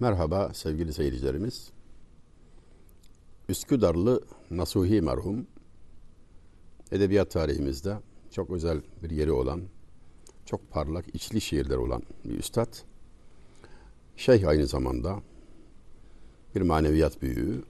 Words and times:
Merhaba 0.00 0.50
sevgili 0.54 0.92
seyircilerimiz. 0.92 1.70
Üsküdarlı 3.48 4.20
Nasuhi 4.50 5.00
merhum 5.00 5.46
edebiyat 6.92 7.30
tarihimizde 7.30 7.96
çok 8.30 8.50
özel 8.50 8.80
bir 9.02 9.10
yeri 9.10 9.32
olan, 9.32 9.62
çok 10.46 10.70
parlak 10.70 11.14
içli 11.14 11.40
şiirler 11.40 11.76
olan 11.76 12.02
bir 12.24 12.38
üstad. 12.38 12.74
Şeyh 14.16 14.48
aynı 14.48 14.66
zamanda 14.66 15.22
bir 16.54 16.62
maneviyat 16.62 17.22
büyüğü. 17.22 17.62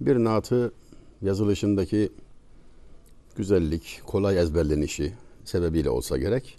Bir 0.00 0.16
naatı 0.16 0.72
yazılışındaki 1.22 2.12
güzellik, 3.36 4.00
kolay 4.06 4.38
ezberlenişi 4.38 5.12
sebebiyle 5.44 5.90
olsa 5.90 6.18
gerek 6.18 6.58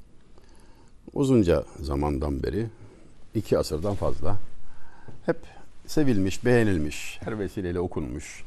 uzunca 1.14 1.66
zamandan 1.80 2.44
beri 2.44 2.70
iki 3.38 3.58
asırdan 3.58 3.96
fazla 3.96 4.38
hep 5.26 5.38
sevilmiş, 5.88 6.46
beğenilmiş, 6.46 7.20
her 7.24 7.40
vesileyle 7.40 7.80
okunmuş. 7.80 8.44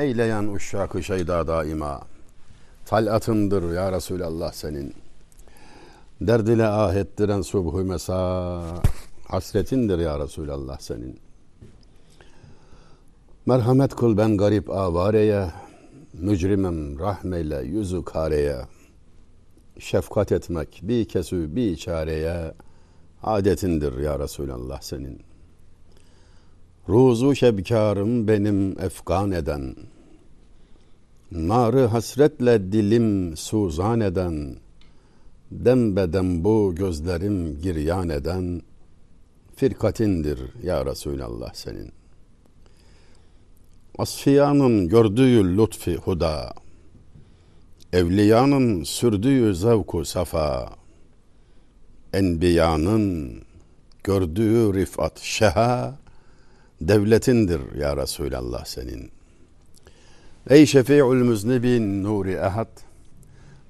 Eyleyen 0.00 0.44
uşşakı 0.54 1.02
şeyda 1.02 1.46
daima, 1.46 2.00
talatındır 2.86 3.72
ya 3.72 3.92
Resulallah 3.92 4.52
senin. 4.52 4.94
Derdile 6.20 6.66
ahettiren 6.66 7.42
subhu 7.42 7.84
mesa, 7.84 8.62
hasretindir 9.28 9.98
ya 9.98 10.18
Resulallah 10.18 10.78
senin. 10.78 11.18
Merhamet 13.46 13.96
kıl 13.96 14.16
ben 14.16 14.36
garip 14.36 14.70
avareye, 14.70 15.50
mücrimem 16.12 16.98
rahmeyle 16.98 17.62
yüzü 17.62 18.04
kareye. 18.04 18.56
Şefkat 19.78 20.32
etmek 20.32 20.80
bir 20.82 21.04
kesü 21.04 21.56
bir 21.56 21.76
çareye, 21.76 22.54
adetindir 23.22 23.98
ya 23.98 24.18
Resulallah 24.18 24.80
senin. 24.80 25.20
Ruzu 26.88 27.34
şebkarım 27.34 28.28
benim 28.28 28.80
efkan 28.80 29.30
eden, 29.30 29.76
Narı 31.32 31.86
hasretle 31.86 32.72
dilim 32.72 33.36
suzan 33.36 34.00
eden, 34.00 34.56
Dembeden 35.50 36.44
bu 36.44 36.74
gözlerim 36.74 37.60
giryan 37.60 38.08
eden, 38.08 38.62
Firkatindir 39.56 40.38
ya 40.62 40.86
Resulallah 40.86 41.54
senin. 41.54 41.92
Asfiyanın 43.98 44.88
gördüğü 44.88 45.56
lütfi 45.58 45.96
huda, 45.96 46.52
Evliyanın 47.92 48.84
sürdüğü 48.84 49.54
zevku 49.54 50.04
safa, 50.04 50.70
Enbiyanın 52.12 53.42
gördüğü 54.04 54.74
rifat 54.74 55.18
şeha, 55.18 55.98
devletindir 56.80 57.74
ya 57.74 57.96
Resulallah 57.96 58.64
senin. 58.64 59.10
Ey 60.50 60.66
şefi'ül 60.66 61.22
müznibin 61.22 62.04
nuri 62.04 62.32
ehad, 62.32 62.68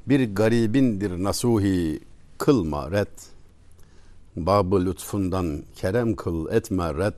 bir 0.07 0.35
garibindir 0.35 1.11
nasuhi 1.11 2.01
kılma 2.39 2.91
red. 2.91 3.19
Babı 4.37 4.87
lütfundan 4.87 5.63
kerem 5.77 6.17
kıl 6.17 6.53
etme 6.53 6.95
red. 6.95 7.15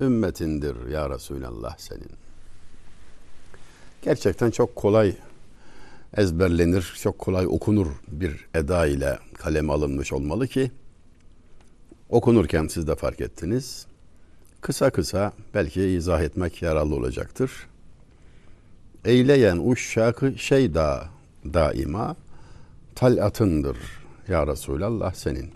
Ümmetindir 0.00 0.88
ya 0.88 1.10
Resulallah 1.10 1.78
senin. 1.78 2.10
Gerçekten 4.02 4.50
çok 4.50 4.76
kolay 4.76 5.16
ezberlenir, 6.16 6.94
çok 7.02 7.18
kolay 7.18 7.46
okunur 7.46 7.86
bir 8.08 8.46
eda 8.54 8.86
ile 8.86 9.18
kaleme 9.34 9.72
alınmış 9.72 10.12
olmalı 10.12 10.48
ki 10.48 10.70
okunurken 12.08 12.66
siz 12.66 12.86
de 12.86 12.94
fark 12.94 13.20
ettiniz. 13.20 13.86
Kısa 14.60 14.90
kısa 14.90 15.32
belki 15.54 15.82
izah 15.82 16.22
etmek 16.22 16.62
yararlı 16.62 16.94
olacaktır. 16.94 17.50
Eyleyen 19.04 19.70
uşşakı 19.70 20.38
şey 20.38 20.74
da 20.74 21.04
daima 21.44 22.16
talatındır 22.94 23.76
ya 24.28 24.46
Resulallah 24.46 25.14
senin. 25.14 25.50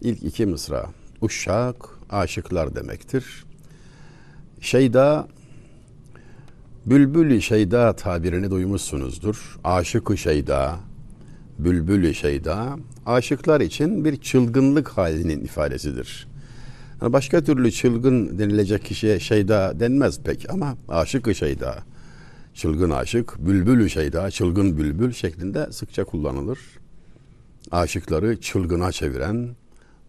İlk 0.00 0.22
iki 0.22 0.46
mısra 0.46 0.86
uşşak 1.20 1.76
aşıklar 2.10 2.74
demektir. 2.74 3.44
Şeyda 4.60 5.28
Bülbül-i 6.90 7.42
şeyda 7.42 7.96
tabirini 7.96 8.50
duymuşsunuzdur. 8.50 9.58
Aşık-ı 9.64 10.18
şeyda, 10.18 10.76
bülbül-i 11.58 12.14
şeyda, 12.14 12.76
aşıklar 13.06 13.60
için 13.60 14.04
bir 14.04 14.16
çılgınlık 14.16 14.88
halinin 14.88 15.44
ifadesidir. 15.44 16.28
Yani 17.02 17.12
başka 17.12 17.44
türlü 17.44 17.72
çılgın 17.72 18.38
denilecek 18.38 18.84
kişiye 18.84 19.20
şeyda 19.20 19.80
denmez 19.80 20.20
pek 20.20 20.50
ama 20.50 20.76
aşık-ı 20.88 21.34
şeyda, 21.34 21.78
çılgın 22.54 22.90
aşık, 22.90 23.46
bülbül-ü 23.46 23.90
şeyda, 23.90 24.30
çılgın 24.30 24.78
bülbül 24.78 25.12
şeklinde 25.12 25.72
sıkça 25.72 26.04
kullanılır. 26.04 26.58
Aşıkları 27.70 28.40
çılgına 28.40 28.92
çeviren 28.92 29.48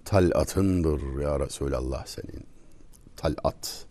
talatındır 0.06 1.22
ya 1.22 1.40
Resulallah 1.40 2.06
senin. 2.06 2.44
Talat 3.18 3.89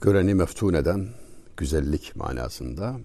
göreni 0.00 0.34
meftun 0.34 0.74
eden 0.74 1.08
güzellik 1.56 2.16
manasında. 2.16 2.96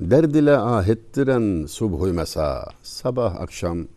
Derd 0.00 0.34
ile 0.34 0.56
ahettiren 0.56 1.66
subhu 1.66 2.06
mesa, 2.06 2.68
sabah 2.82 3.40
akşam 3.40 3.88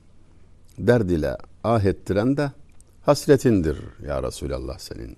derd 0.77 1.09
ile 1.09 1.37
ahettiren 1.63 2.37
de 2.37 2.51
hasretindir 3.01 3.77
ya 4.07 4.23
Resulallah 4.23 4.77
senin. 4.79 5.17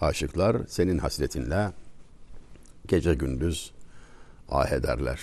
Aşıklar 0.00 0.56
senin 0.68 0.98
hasretinle 0.98 1.72
gece 2.86 3.14
gündüz 3.14 3.72
ah 4.48 4.72
ederler. 4.72 5.20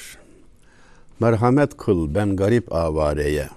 Merhamet 1.19 1.77
kıl 1.77 2.15
ben 2.15 2.35
garip 2.35 2.73
avareye, 2.73 3.49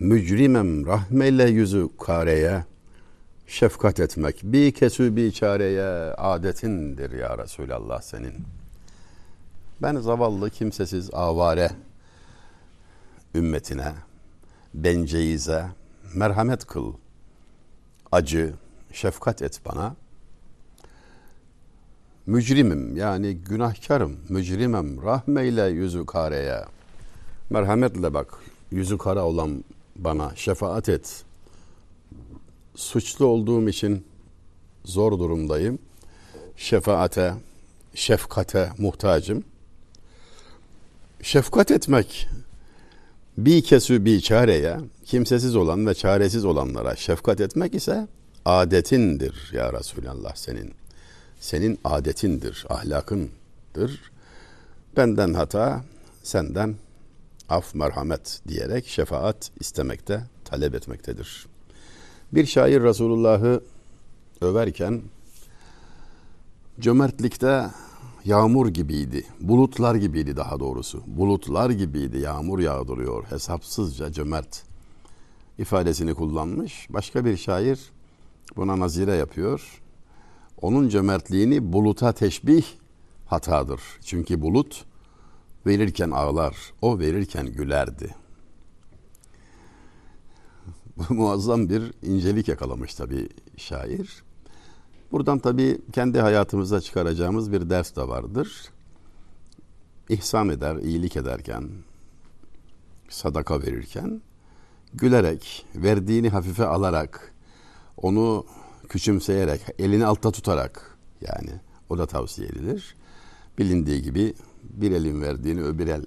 mücrimem 0.00 0.86
rahmeyle 0.86 1.44
yüzü 1.50 1.88
kareye, 1.98 2.64
şefkat 3.46 4.00
etmek 4.00 4.40
bir 4.42 4.72
kesü 4.72 5.16
bir 5.16 5.32
çareye 5.32 6.14
adetindir 6.14 7.10
ya 7.12 7.38
Resulallah 7.38 8.02
senin. 8.02 8.34
Ben 9.82 9.96
zavallı 9.96 10.50
kimsesiz 10.50 11.10
avare 11.12 11.70
ümmetine, 13.34 13.92
benceyize 14.74 15.66
merhamet 16.14 16.64
kıl. 16.66 16.92
Acı, 18.12 18.54
şefkat 18.92 19.42
et 19.42 19.60
bana. 19.66 19.96
Mücrimim 22.26 22.96
yani 22.96 23.36
günahkarım, 23.36 24.16
mücrimem 24.28 25.02
rahmeyle 25.02 25.62
yüzü 25.62 26.06
kareye. 26.06 26.64
Merhametle 27.50 28.14
bak 28.14 28.34
yüzü 28.70 28.98
kara 28.98 29.24
olan 29.24 29.64
bana 29.96 30.32
şefaat 30.36 30.88
et 30.88 31.25
suçlu 32.76 33.26
olduğum 33.26 33.68
için 33.68 34.04
zor 34.84 35.18
durumdayım. 35.18 35.78
Şefaate, 36.56 37.34
şefkate 37.94 38.72
muhtacım. 38.78 39.44
Şefkat 41.22 41.70
etmek 41.70 42.28
bir 43.38 43.64
kesü 43.64 44.04
bir 44.04 44.20
çareye, 44.20 44.76
kimsesiz 45.04 45.56
olan 45.56 45.86
ve 45.86 45.94
çaresiz 45.94 46.44
olanlara 46.44 46.96
şefkat 46.96 47.40
etmek 47.40 47.74
ise 47.74 48.08
adetindir 48.44 49.50
ya 49.52 49.72
Resulallah 49.72 50.34
senin. 50.34 50.74
Senin 51.40 51.78
adetindir, 51.84 52.66
ahlakındır. 52.68 54.12
Benden 54.96 55.34
hata, 55.34 55.84
senden 56.22 56.74
af 57.48 57.74
merhamet 57.74 58.40
diyerek 58.48 58.86
şefaat 58.86 59.50
istemekte, 59.60 60.22
talep 60.44 60.74
etmektedir.'' 60.74 61.55
Bir 62.32 62.46
şair 62.46 62.82
Resulullah'ı 62.82 63.60
överken 64.40 65.02
cömertlikte 66.80 67.70
yağmur 68.24 68.68
gibiydi. 68.68 69.24
Bulutlar 69.40 69.94
gibiydi 69.94 70.36
daha 70.36 70.60
doğrusu. 70.60 71.02
Bulutlar 71.06 71.70
gibiydi. 71.70 72.18
Yağmur 72.18 72.58
yağdırıyor. 72.58 73.24
Hesapsızca 73.24 74.12
cömert 74.12 74.62
ifadesini 75.58 76.14
kullanmış. 76.14 76.86
Başka 76.90 77.24
bir 77.24 77.36
şair 77.36 77.80
buna 78.56 78.78
nazire 78.78 79.14
yapıyor. 79.14 79.82
Onun 80.62 80.88
cömertliğini 80.88 81.72
buluta 81.72 82.12
teşbih 82.12 82.64
hatadır. 83.26 83.80
Çünkü 84.04 84.40
bulut 84.42 84.84
verirken 85.66 86.10
ağlar, 86.10 86.56
o 86.82 86.98
verirken 86.98 87.46
gülerdi 87.46 88.25
muazzam 91.10 91.68
bir 91.68 91.92
incelik 92.02 92.48
yakalamış 92.48 92.94
tabii 92.94 93.28
şair. 93.56 94.22
Buradan 95.12 95.38
tabii 95.38 95.78
kendi 95.92 96.20
hayatımıza 96.20 96.80
çıkaracağımız 96.80 97.52
bir 97.52 97.70
ders 97.70 97.96
de 97.96 98.08
vardır. 98.08 98.70
İhsan 100.08 100.48
eder, 100.48 100.76
iyilik 100.76 101.16
ederken, 101.16 101.68
sadaka 103.08 103.62
verirken 103.62 104.20
gülerek, 104.94 105.66
verdiğini 105.74 106.28
hafife 106.28 106.66
alarak, 106.66 107.34
onu 107.96 108.46
küçümseyerek, 108.88 109.60
elini 109.78 110.06
altta 110.06 110.30
tutarak 110.30 110.98
yani 111.20 111.50
o 111.90 111.98
da 111.98 112.06
tavsiye 112.06 112.48
edilir. 112.48 112.96
Bilindiği 113.58 114.02
gibi 114.02 114.34
bir 114.62 114.90
elin 114.90 115.22
verdiğini 115.22 115.62
öbür 115.62 115.86
el 115.86 116.04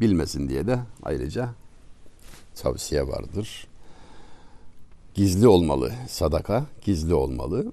bilmesin 0.00 0.48
diye 0.48 0.66
de 0.66 0.78
ayrıca 1.02 1.54
tavsiye 2.54 3.08
vardır. 3.08 3.67
Gizli 5.18 5.48
olmalı 5.48 5.92
sadaka, 6.08 6.66
gizli 6.84 7.14
olmalı. 7.14 7.72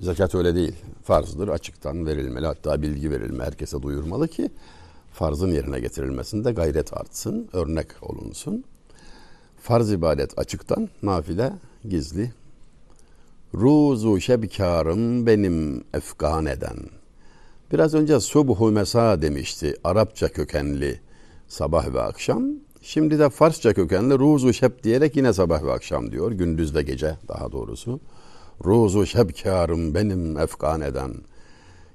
Zekat 0.00 0.34
öyle 0.34 0.54
değil. 0.54 0.74
Farzdır, 1.04 1.48
açıktan 1.48 2.06
verilmeli. 2.06 2.46
Hatta 2.46 2.82
bilgi 2.82 3.10
verilme, 3.10 3.44
herkese 3.44 3.82
duyurmalı 3.82 4.28
ki 4.28 4.50
farzın 5.12 5.52
yerine 5.52 5.80
getirilmesinde 5.80 6.52
gayret 6.52 6.96
artsın, 6.96 7.48
örnek 7.52 7.86
olunsun. 8.02 8.64
Farz 9.62 9.92
ibadet 9.92 10.38
açıktan, 10.38 10.88
nafile 11.02 11.52
gizli. 11.88 12.32
Ruzu 13.54 14.20
şebkarım 14.20 15.26
benim 15.26 15.84
efgan 15.94 16.46
eden. 16.46 16.76
Biraz 17.72 17.94
önce 17.94 18.20
subhu 18.20 18.70
mesa 18.70 19.22
demişti. 19.22 19.76
Arapça 19.84 20.28
kökenli 20.28 21.00
sabah 21.48 21.94
ve 21.94 22.00
akşam. 22.00 22.44
Şimdi 22.82 23.18
de 23.18 23.30
Farsça 23.30 23.74
kökenli 23.74 24.18
ruzu 24.18 24.52
şeb 24.52 24.82
diyerek 24.82 25.16
yine 25.16 25.32
sabah 25.32 25.62
ve 25.62 25.72
akşam 25.72 26.12
diyor. 26.12 26.32
Gündüz 26.32 26.74
ve 26.74 26.82
gece 26.82 27.16
daha 27.28 27.52
doğrusu. 27.52 28.00
Ruzu 28.64 29.06
şebkarım 29.06 29.94
benim 29.94 30.38
efkan 30.38 30.80
eden. 30.80 31.14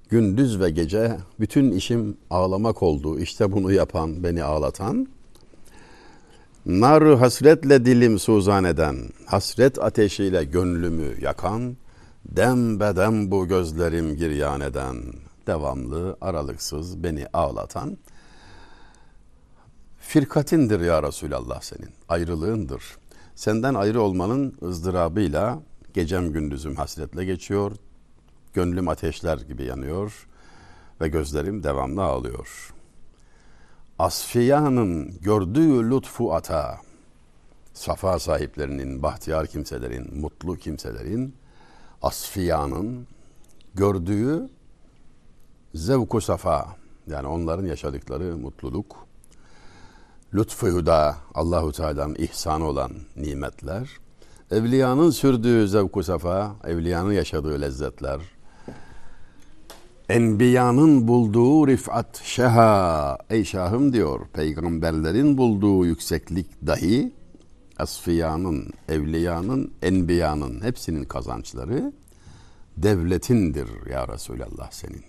Gündüz 0.09 0.59
ve 0.59 0.69
gece 0.69 1.17
bütün 1.39 1.71
işim 1.71 2.17
ağlamak 2.29 2.83
oldu. 2.83 3.19
İşte 3.19 3.51
bunu 3.51 3.71
yapan, 3.71 4.23
beni 4.23 4.43
ağlatan. 4.43 5.07
Nar 6.65 7.15
hasretle 7.17 7.85
dilim 7.85 8.19
suzan 8.19 8.63
eden, 8.63 8.95
hasret 9.25 9.79
ateşiyle 9.79 10.43
gönlümü 10.43 11.21
yakan, 11.21 11.77
dem 12.25 12.79
bedem 12.79 13.31
bu 13.31 13.47
gözlerim 13.47 14.15
giryan 14.15 14.61
eden, 14.61 14.95
devamlı, 15.47 16.17
aralıksız 16.21 17.03
beni 17.03 17.25
ağlatan, 17.33 17.97
firkatindir 20.07 20.79
ya 20.79 21.03
Resulallah 21.03 21.61
senin, 21.61 21.89
ayrılığındır. 22.09 22.83
Senden 23.35 23.73
ayrı 23.73 24.01
olmanın 24.01 24.57
ızdırabıyla 24.63 25.59
gecem 25.93 26.33
gündüzüm 26.33 26.75
hasretle 26.75 27.25
geçiyor, 27.25 27.71
gönlüm 28.53 28.87
ateşler 28.87 29.37
gibi 29.37 29.63
yanıyor 29.63 30.27
ve 31.01 31.07
gözlerim 31.07 31.63
devamlı 31.63 32.03
ağlıyor. 32.03 32.73
Asfiyanın 33.99 35.19
gördüğü 35.21 35.91
lütfu 35.91 36.33
ata, 36.33 36.77
safa 37.73 38.19
sahiplerinin, 38.19 39.03
bahtiyar 39.03 39.47
kimselerin, 39.47 40.19
mutlu 40.19 40.55
kimselerin, 40.57 41.35
asfiyanın 42.01 43.07
gördüğü 43.73 44.49
zevku 45.73 46.21
safa, 46.21 46.75
yani 47.07 47.27
onların 47.27 47.65
yaşadıkları 47.65 48.37
mutluluk, 48.37 49.04
lütfu 50.35 50.67
huda, 50.67 51.15
Allahu 51.35 51.71
Teala'nın 51.71 52.15
ihsanı 52.15 52.65
olan 52.65 52.91
nimetler, 53.15 53.89
evliyanın 54.51 55.09
sürdüğü 55.09 55.67
zevku 55.67 56.03
safa, 56.03 56.55
evliyanın 56.63 57.11
yaşadığı 57.11 57.61
lezzetler, 57.61 58.19
Enbiyanın 60.09 61.07
bulduğu 61.07 61.67
rifat 61.67 62.21
şeha. 62.23 63.17
Ey 63.29 63.43
şahım 63.43 63.93
diyor 63.93 64.27
peygamberlerin 64.33 65.37
bulduğu 65.37 65.85
yükseklik 65.85 66.67
dahi 66.67 67.13
asfiyanın, 67.77 68.69
evliyanın, 68.89 69.73
enbiyanın 69.81 70.61
hepsinin 70.61 71.03
kazançları 71.03 71.93
devletindir 72.77 73.67
ya 73.89 74.07
Resulallah 74.07 74.71
senin. 74.71 75.03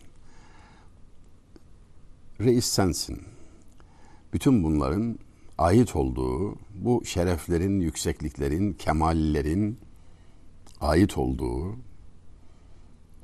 Reis 2.40 2.66
sensin. 2.66 3.35
Bütün 4.36 4.64
bunların 4.64 5.18
ait 5.58 5.96
olduğu, 5.96 6.54
bu 6.74 7.04
şereflerin, 7.04 7.80
yüksekliklerin, 7.80 8.72
kemallerin 8.72 9.78
ait 10.80 11.18
olduğu 11.18 11.76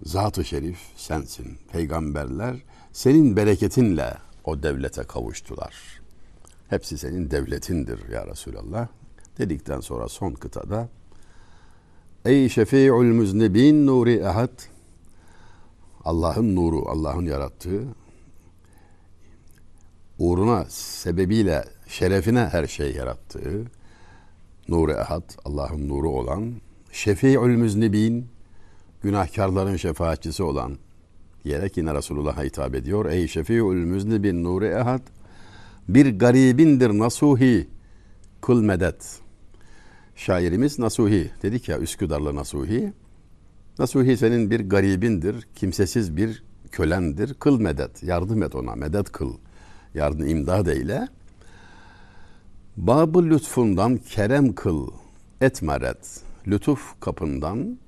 Zat-ı 0.03 0.45
Şerif 0.45 0.79
sensin. 0.97 1.59
Peygamberler 1.73 2.57
senin 2.93 3.37
bereketinle 3.37 4.15
o 4.45 4.63
devlete 4.63 5.03
kavuştular. 5.03 6.01
Hepsi 6.69 6.99
senin 6.99 7.31
devletindir 7.31 8.09
ya 8.09 8.27
Resulallah. 8.27 8.89
Dedikten 9.39 9.81
sonra 9.81 10.09
son 10.09 10.33
kıtada 10.33 10.89
Ey 12.25 12.49
şefi'ul 12.49 13.05
müznibin 13.05 13.87
nuri 13.87 14.15
ehad 14.15 14.61
Allah'ın 16.05 16.57
nuru, 16.57 16.89
Allah'ın 16.89 17.27
yarattığı 17.27 18.02
uğruna, 20.19 20.65
sebebiyle, 20.69 21.65
şerefine 21.87 22.49
her 22.53 22.67
şey 22.67 22.93
yarattığı 22.93 23.65
nuru 24.69 24.93
ehad, 24.93 25.31
Allah'ın 25.45 25.89
nuru 25.89 26.09
olan 26.11 26.53
şefi'ul 26.93 27.49
müznibin 27.49 28.27
günahkarların 29.03 29.77
şefaatçisi 29.77 30.43
olan 30.43 30.79
diyerek 31.45 31.77
yine 31.77 31.95
Resulullah'a 31.95 32.43
hitap 32.43 32.75
ediyor. 32.75 33.07
Ey 33.07 33.29
şefi'ül 33.29 33.85
müznibin 33.85 34.45
nuri 34.45 34.67
ehad 34.67 35.03
bir 35.89 36.19
garibindir 36.19 36.91
nasuhi 36.91 37.69
kul 38.41 38.63
medet. 38.63 39.23
Şairimiz 40.17 40.79
Nasuhi 40.79 41.31
dedik 41.43 41.69
ya 41.69 41.79
Üsküdarlı 41.79 42.35
Nasuhi. 42.35 42.93
Nasuhi 43.79 44.17
senin 44.17 44.51
bir 44.51 44.69
garibindir, 44.69 45.49
kimsesiz 45.55 46.17
bir 46.17 46.45
kölendir. 46.73 47.35
Kıl 47.35 47.61
medet, 47.61 48.03
yardım 48.03 48.43
et 48.43 48.55
ona, 48.55 48.75
medet 48.75 49.13
kıl. 49.13 49.35
Yardım 49.95 50.27
imdad 50.27 50.67
eyle. 50.67 51.09
Babı 52.77 53.23
lütfundan 53.23 53.97
kerem 53.97 54.55
kıl, 54.55 54.89
etme 55.41 55.81
red. 55.81 56.05
Lütuf 56.47 57.01
kapından 57.01 57.79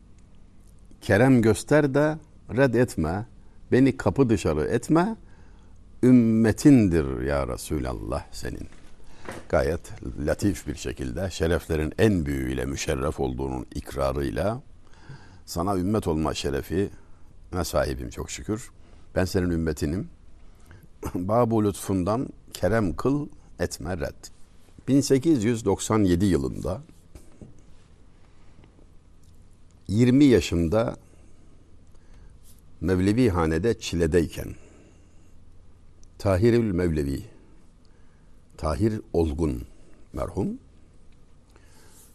Kerem 1.05 1.43
göster 1.43 1.95
de 1.95 2.19
red 2.56 2.75
etme. 2.75 3.26
Beni 3.73 3.97
kapı 3.97 4.28
dışarı 4.28 4.64
etme. 4.64 5.17
Ümmetindir 6.02 7.23
ya 7.23 7.49
Resulallah 7.49 8.25
senin. 8.33 8.69
Gayet 9.49 9.81
latif 10.26 10.67
bir 10.67 10.75
şekilde 10.75 11.31
şereflerin 11.31 11.93
en 11.99 12.26
büyüğüyle 12.26 12.64
müşerref 12.64 13.21
olduğunun 13.21 13.67
ikrarıyla 13.75 14.62
sana 15.47 15.76
ümmet 15.76 16.07
olma 16.07 16.35
şerefi 16.35 16.90
ne 17.52 17.64
sahibim 17.64 18.11
çok 18.11 18.31
şükür. 18.31 18.71
Ben 19.14 19.25
senin 19.25 19.50
ümmetinim. 19.50 20.09
Babu 21.14 21.64
lütfundan 21.64 22.28
kerem 22.52 22.96
kıl 22.96 23.28
etme 23.58 23.99
red. 23.99 24.25
1897 24.88 26.25
yılında 26.25 26.82
20 29.88 30.25
yaşında 30.25 30.96
Mevlevi 32.80 33.30
hanede 33.30 33.78
çiledeyken 33.78 34.54
Tahirül 36.18 36.73
Mevlevi 36.73 37.23
Tahir 38.56 39.00
Olgun 39.12 39.62
merhum 40.12 40.58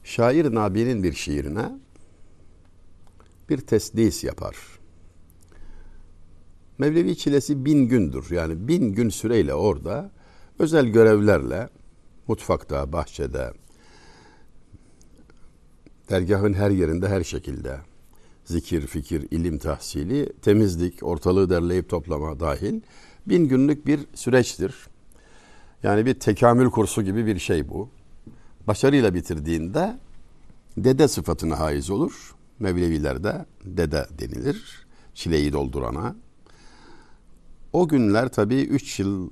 şair 0.03 0.55
Nabi'nin 0.55 1.03
bir 1.03 1.13
şiirine 1.13 1.72
bir 3.50 3.58
tesdis 3.58 4.24
yapar. 4.24 4.79
Mevlevi 6.80 7.18
çilesi 7.18 7.66
bin 7.66 7.88
gündür. 7.88 8.32
Yani 8.32 8.68
bin 8.68 8.94
gün 8.94 9.10
süreyle 9.10 9.54
orada 9.54 10.12
özel 10.60 10.86
görevlerle 10.86 11.70
mutfakta, 12.28 12.94
bahçede, 12.94 13.52
dergahın 16.10 16.54
her 16.54 16.70
yerinde 16.70 17.08
her 17.08 17.24
şekilde 17.24 17.78
zikir, 18.46 18.88
fikir, 18.88 19.28
ilim 19.32 19.58
tahsili, 19.58 20.34
temizlik, 20.42 21.04
ortalığı 21.04 21.50
derleyip 21.50 21.90
toplama 21.90 22.40
dahil 22.40 22.82
bin 23.26 23.48
günlük 23.48 23.88
bir 23.88 24.00
süreçtir. 24.14 24.76
Yani 25.84 26.06
bir 26.06 26.14
tekamül 26.14 26.70
kursu 26.70 27.02
gibi 27.02 27.26
bir 27.26 27.40
şey 27.40 27.70
bu. 27.70 27.90
Başarıyla 28.68 29.14
bitirdiğinde 29.14 29.98
dede 30.78 31.08
sıfatına 31.08 31.60
haiz 31.60 31.90
olur. 31.90 32.36
Mevlevilerde 32.60 33.46
dede 33.66 34.08
denilir. 34.20 34.88
Çileyi 35.14 35.54
doldurana. 35.54 36.16
O 37.74 37.88
günler 37.88 38.30
tabii 38.30 38.62
3 38.62 39.00
yıl 39.00 39.30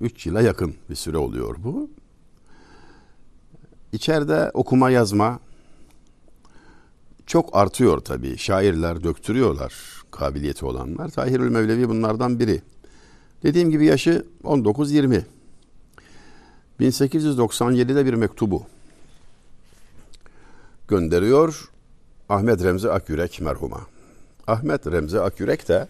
3 0.00 0.26
yıla 0.26 0.40
yakın 0.40 0.74
bir 0.90 0.94
süre 0.94 1.18
oluyor 1.18 1.56
bu. 1.58 1.90
İçeride 3.92 4.50
okuma 4.54 4.90
yazma, 4.90 5.40
çok 7.26 7.56
artıyor 7.56 8.00
tabii. 8.00 8.38
Şairler 8.38 9.04
döktürüyorlar 9.04 9.74
kabiliyeti 10.10 10.66
olanlar. 10.66 11.08
Tahirül 11.08 11.50
Mevlevi 11.50 11.88
bunlardan 11.88 12.38
biri. 12.38 12.62
Dediğim 13.42 13.70
gibi 13.70 13.84
yaşı 13.84 14.26
19-20. 14.44 15.22
1897'de 16.80 18.06
bir 18.06 18.14
mektubu 18.14 18.62
gönderiyor 20.88 21.70
Ahmet 22.28 22.64
Remzi 22.64 22.90
Akyürek 22.90 23.40
merhuma. 23.40 23.80
Ahmet 24.46 24.86
Remzi 24.86 25.20
Akyürek 25.20 25.68
de 25.68 25.88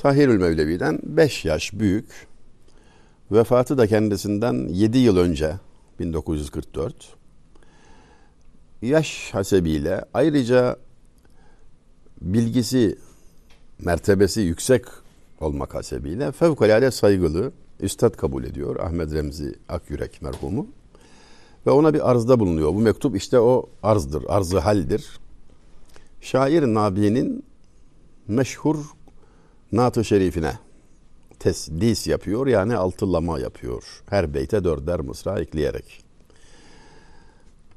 Tahirül 0.00 0.38
Mevlevi'den 0.38 0.98
5 1.02 1.44
yaş 1.44 1.72
büyük. 1.72 2.26
Vefatı 3.32 3.78
da 3.78 3.86
kendisinden 3.86 4.68
7 4.68 4.98
yıl 4.98 5.16
önce 5.16 5.54
1944. 5.98 6.94
Yaş 8.82 9.30
hasebiyle 9.32 10.04
ayrıca 10.14 10.76
bilgisi, 12.20 12.98
mertebesi 13.78 14.40
yüksek 14.40 14.84
olmak 15.40 15.74
hasebiyle 15.74 16.32
fevkalade 16.32 16.90
saygılı 16.90 17.52
üstad 17.80 18.16
kabul 18.16 18.44
ediyor 18.44 18.76
Ahmet 18.76 19.12
Remzi 19.12 19.54
Akyürek 19.68 20.22
merhumu. 20.22 20.66
Ve 21.66 21.70
ona 21.70 21.94
bir 21.94 22.10
arzda 22.10 22.40
bulunuyor. 22.40 22.74
Bu 22.74 22.80
mektup 22.80 23.16
işte 23.16 23.40
o 23.40 23.70
arzdır, 23.82 24.24
arzı 24.28 24.58
haldir. 24.58 25.20
Şair 26.20 26.62
Nabi'nin 26.62 27.44
meşhur 28.28 28.76
Naat-ı 29.72 30.04
Şerifine 30.04 30.52
tesdis 31.38 32.06
yapıyor 32.06 32.46
yani 32.46 32.76
altılama 32.76 33.38
yapıyor. 33.40 34.02
Her 34.10 34.34
beyte 34.34 34.64
dörder 34.64 35.00
mısra 35.00 35.40
ekleyerek. 35.40 36.04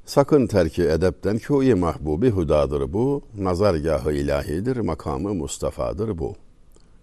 Sakın 0.06 0.48
terki 0.48 0.84
edepten 0.84 1.38
kûyi 1.38 1.76
mahbubi 1.76 2.30
hudadır 2.30 2.94
bu. 2.94 3.22
Nazargahı 3.38 4.14
ilahidir, 4.14 4.78
makamı 4.78 5.34
Mustafa'dır 5.34 6.18
bu. 6.18 6.36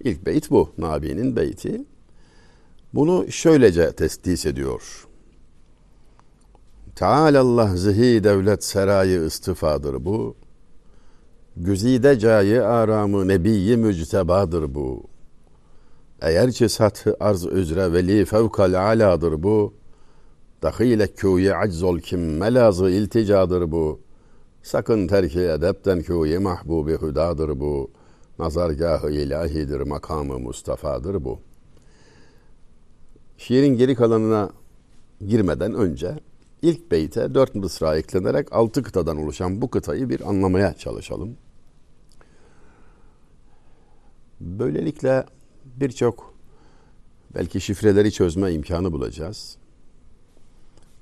İlk 0.04 0.26
beyt 0.26 0.50
bu, 0.50 0.73
Nabi'nin 0.78 1.37
beyti. 1.37 1.85
Bunu 2.94 3.32
şöylece 3.32 3.92
tesdis 3.92 4.47
ediyor. 4.47 5.06
Tealallah 6.94 7.76
zihi 7.76 8.25
devlet 8.25 8.64
serayı 8.64 9.25
istifadır 9.25 10.04
bu. 10.04 10.37
Güzide 11.57 12.19
cayı 12.19 12.66
aramı 12.66 13.28
nebiyyi 13.28 13.76
müctebadır 13.76 14.75
bu. 14.75 15.04
Eğer 16.21 16.52
ki 16.52 16.69
sathı 16.69 17.16
arz 17.21 17.47
üzre 17.47 17.92
veli 17.92 18.25
fevkal 18.25 18.75
aladır 18.75 19.42
bu. 19.42 19.75
Dahile 20.62 21.07
kûyi 21.07 21.54
aczol 21.54 21.99
kim 21.99 22.37
melazı 22.37 22.90
ilticadır 22.90 23.73
bu. 23.73 24.00
Sakın 24.62 25.09
terki 25.09 25.40
edepten 25.40 26.02
kûyi 26.02 26.38
mahbubi 26.38 26.95
hudadır 26.95 27.61
bu. 27.61 27.90
Nazargahı 28.38 29.11
ilahidir, 29.11 29.80
makamı 29.80 30.38
Mustafa'dır 30.38 31.25
bu. 31.25 31.40
Şiirin 33.38 33.76
geri 33.76 33.95
kalanına 33.95 34.50
girmeden 35.26 35.75
önce 35.75 36.14
ilk 36.62 36.90
beyte 36.90 37.35
dört 37.35 37.55
mısra 37.55 37.97
eklenerek 37.97 38.52
altı 38.52 38.83
kıtadan 38.83 39.17
oluşan 39.17 39.62
bu 39.62 39.71
kıtayı 39.71 40.09
bir 40.09 40.29
anlamaya 40.29 40.75
çalışalım. 40.75 41.37
Böylelikle 44.40 45.25
birçok 45.64 46.35
belki 47.35 47.61
şifreleri 47.61 48.12
çözme 48.12 48.52
imkanı 48.52 48.93
bulacağız. 48.93 49.57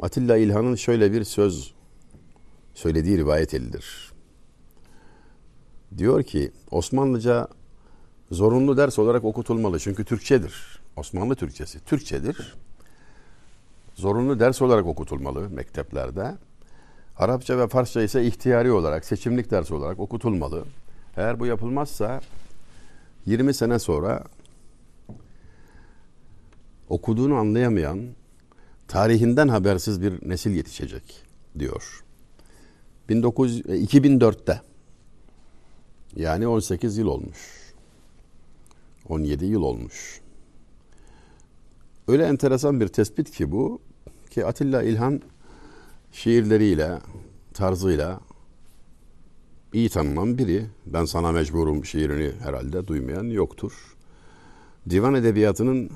Atilla 0.00 0.36
İlhan'ın 0.36 0.74
şöyle 0.74 1.12
bir 1.12 1.24
söz 1.24 1.74
söylediği 2.74 3.18
rivayet 3.18 3.54
edilir. 3.54 4.12
Diyor 5.98 6.22
ki 6.22 6.52
Osmanlıca 6.70 7.48
zorunlu 8.30 8.76
ders 8.76 8.98
olarak 8.98 9.24
okutulmalı 9.24 9.78
çünkü 9.78 10.04
Türkçedir. 10.04 10.80
Osmanlı 10.96 11.34
Türkçesi 11.34 11.84
Türkçedir. 11.84 12.56
Zorunlu 13.98 14.40
ders 14.40 14.62
olarak 14.62 14.86
okutulmalı 14.86 15.50
mekteplerde. 15.50 16.34
Arapça 17.16 17.58
ve 17.58 17.68
Farsça 17.68 18.02
ise 18.02 18.24
ihtiyari 18.24 18.72
olarak, 18.72 19.04
seçimlik 19.04 19.50
ders 19.50 19.70
olarak 19.70 20.00
okutulmalı. 20.00 20.64
Eğer 21.16 21.40
bu 21.40 21.46
yapılmazsa 21.46 22.20
20 23.26 23.54
sene 23.54 23.78
sonra 23.78 24.24
okuduğunu 26.88 27.34
anlayamayan, 27.34 28.00
tarihinden 28.88 29.48
habersiz 29.48 30.02
bir 30.02 30.28
nesil 30.28 30.50
yetişecek 30.50 31.22
diyor. 31.58 32.04
19 33.12 33.60
2004'te 33.60 34.60
yani 36.16 36.48
18 36.48 36.98
yıl 36.98 37.06
olmuş. 37.06 37.38
17 39.08 39.46
yıl 39.46 39.62
olmuş. 39.62 40.20
Öyle 42.08 42.24
enteresan 42.24 42.80
bir 42.80 42.88
tespit 42.88 43.30
ki 43.30 43.52
bu 43.52 43.87
ki 44.38 44.46
Atilla 44.46 44.82
İlhan 44.82 45.22
şiirleriyle, 46.12 46.98
tarzıyla 47.54 48.20
iyi 49.72 49.88
tanınan 49.88 50.38
biri. 50.38 50.66
Ben 50.86 51.04
sana 51.04 51.32
mecburum 51.32 51.84
şiirini 51.84 52.32
herhalde 52.40 52.86
duymayan 52.86 53.24
yoktur. 53.24 53.96
Divan 54.90 55.14
edebiyatının 55.14 55.90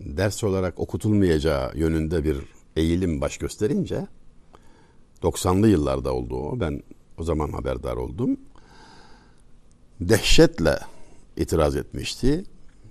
ders 0.00 0.44
olarak 0.44 0.80
okutulmayacağı 0.80 1.76
yönünde 1.76 2.24
bir 2.24 2.36
eğilim 2.76 3.20
baş 3.20 3.38
gösterince 3.38 4.06
90'lı 5.22 5.68
yıllarda 5.68 6.14
oldu 6.14 6.36
o. 6.36 6.60
Ben 6.60 6.82
o 7.18 7.22
zaman 7.22 7.52
haberdar 7.52 7.96
oldum. 7.96 8.36
Dehşetle 10.00 10.78
itiraz 11.36 11.76
etmişti. 11.76 12.44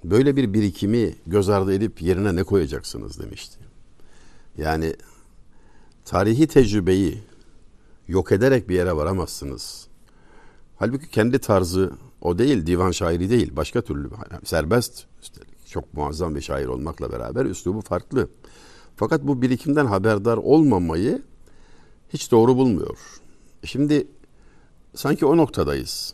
Böyle 0.04 0.36
bir 0.36 0.54
birikimi 0.54 1.16
göz 1.28 1.50
ardı 1.50 1.74
edip 1.74 2.02
yerine 2.02 2.36
ne 2.36 2.44
koyacaksınız 2.44 3.20
demişti. 3.20 3.65
Yani 4.58 4.94
tarihi 6.06 6.48
tecrübeyi 6.48 7.18
yok 8.08 8.32
ederek 8.32 8.70
bir 8.70 8.76
yere 8.76 8.96
varamazsınız. 8.96 9.88
Halbuki 10.76 11.10
kendi 11.10 11.40
tarzı 11.40 11.92
o 12.22 12.38
değil, 12.38 12.66
divan 12.66 12.92
şairi 12.92 13.30
değil, 13.30 13.56
başka 13.56 13.82
türlü 13.82 14.10
serbest, 14.44 15.06
üstelik 15.22 15.68
çok 15.68 15.94
muazzam 15.94 16.36
bir 16.36 16.42
şair 16.42 16.66
olmakla 16.66 17.12
beraber 17.12 17.46
üslubu 17.46 17.82
farklı. 17.82 18.30
Fakat 18.96 19.28
bu 19.28 19.42
birikimden 19.42 19.86
haberdar 19.86 20.38
olmamayı 20.38 21.22
hiç 22.10 22.32
doğru 22.32 22.58
bulmuyor. 22.58 22.98
Şimdi 23.64 24.08
sanki 24.96 25.26
o 25.26 25.38
noktadayız. 25.38 26.14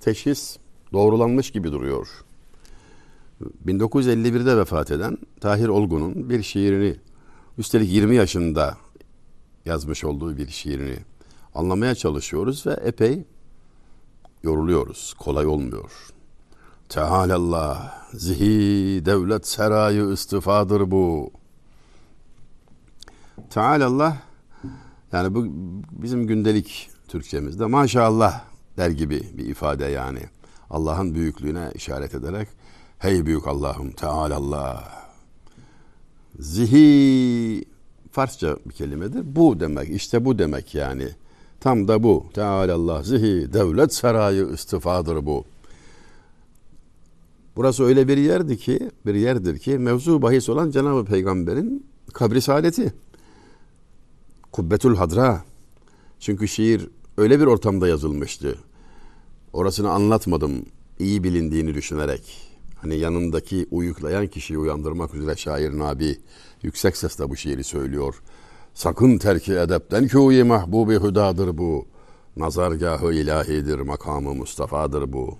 Teşhis 0.00 0.56
doğrulanmış 0.92 1.50
gibi 1.50 1.72
duruyor. 1.72 2.08
1951'de 3.66 4.56
vefat 4.56 4.90
eden 4.90 5.18
Tahir 5.40 5.68
Olgun'un 5.68 6.30
bir 6.30 6.42
şiirini 6.42 6.96
üstelik 7.60 7.92
20 7.92 8.16
yaşında 8.16 8.76
yazmış 9.64 10.04
olduğu 10.04 10.36
bir 10.36 10.48
şiirini 10.48 10.98
anlamaya 11.54 11.94
çalışıyoruz 11.94 12.66
ve 12.66 12.72
epey 12.72 13.24
yoruluyoruz. 14.42 15.14
Kolay 15.18 15.46
olmuyor. 15.46 15.90
Tealallah, 16.88 18.02
zihi 18.12 19.02
devlet 19.06 19.46
serayı 19.46 20.12
istifadır 20.12 20.90
bu. 20.90 21.30
Tealallah, 23.50 24.16
yani 25.12 25.34
bu 25.34 25.46
bizim 26.02 26.26
gündelik 26.26 26.90
Türkçemizde 27.08 27.66
maşallah 27.66 28.44
der 28.76 28.90
gibi 28.90 29.22
bir 29.38 29.46
ifade 29.46 29.84
yani. 29.84 30.22
Allah'ın 30.70 31.14
büyüklüğüne 31.14 31.70
işaret 31.74 32.14
ederek 32.14 32.48
hey 32.98 33.26
büyük 33.26 33.48
Allah'ım 33.48 33.92
Tealallah. 33.92 34.99
Zihi 36.40 37.64
Farsça 38.10 38.56
bir 38.66 38.74
kelimedir. 38.74 39.36
Bu 39.36 39.60
demek, 39.60 39.90
işte 39.90 40.24
bu 40.24 40.38
demek 40.38 40.74
yani. 40.74 41.08
Tam 41.60 41.88
da 41.88 42.02
bu. 42.02 42.26
Tealallah 42.34 43.02
zihi 43.02 43.52
devlet 43.52 43.94
sarayı 43.94 44.48
istifadır 44.54 45.26
bu. 45.26 45.44
Burası 47.56 47.84
öyle 47.84 48.08
bir 48.08 48.16
yerdi 48.16 48.58
ki, 48.58 48.90
bir 49.06 49.14
yerdir 49.14 49.58
ki 49.58 49.78
mevzu 49.78 50.22
bahis 50.22 50.48
olan 50.48 50.70
Cenab-ı 50.70 51.04
Peygamber'in 51.04 51.86
kabri 52.12 52.40
saadeti. 52.40 52.94
Kubbetül 54.52 54.96
Hadra. 54.96 55.44
Çünkü 56.20 56.48
şiir 56.48 56.88
öyle 57.16 57.40
bir 57.40 57.46
ortamda 57.46 57.88
yazılmıştı. 57.88 58.58
Orasını 59.52 59.90
anlatmadım 59.90 60.66
iyi 60.98 61.24
bilindiğini 61.24 61.74
düşünerek. 61.74 62.49
Hani 62.82 62.96
yanındaki 62.96 63.66
uyuklayan 63.70 64.26
kişiyi 64.26 64.58
uyandırmak 64.58 65.14
üzere 65.14 65.36
şair 65.36 65.78
Nabi 65.78 66.18
yüksek 66.62 66.96
sesle 66.96 67.30
bu 67.30 67.36
şiiri 67.36 67.64
söylüyor. 67.64 68.22
Sakın 68.74 69.18
terki 69.18 69.52
edepten 69.52 70.08
kûyi 70.08 70.44
mahbubi 70.44 70.96
hudadır 70.96 71.58
bu. 71.58 71.86
Nazargahı 72.36 73.12
ilahidir, 73.12 73.80
makamı 73.80 74.34
Mustafa'dır 74.34 75.12
bu. 75.12 75.38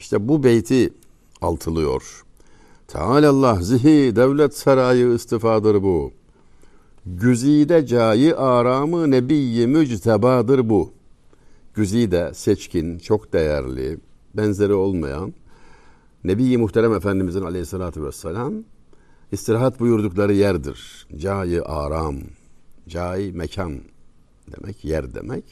İşte 0.00 0.28
bu 0.28 0.44
beyti 0.44 0.92
altılıyor. 1.40 2.24
Tealallah 2.88 3.60
zihi 3.60 4.16
devlet 4.16 4.56
sarayı 4.56 5.14
istifadır 5.14 5.82
bu. 5.82 6.12
Güzide 7.06 7.86
cayi 7.86 8.34
aramı 8.34 9.10
nebiyyi 9.10 9.66
müctebadır 9.66 10.68
bu. 10.68 10.92
Güzide 11.74 12.30
seçkin, 12.34 12.98
çok 12.98 13.32
değerli, 13.32 13.98
benzeri 14.36 14.74
olmayan 14.74 15.34
Nebi-i 16.24 16.56
Muhterem 16.58 16.94
Efendimizin 16.94 17.42
aleyhissalatü 17.42 18.04
vesselam 18.04 18.54
istirahat 19.32 19.80
buyurdukları 19.80 20.34
yerdir. 20.34 21.06
Cayi 21.16 21.62
aram, 21.62 22.16
cayi 22.88 23.32
mekan 23.32 23.80
demek, 24.52 24.84
yer 24.84 25.14
demek. 25.14 25.44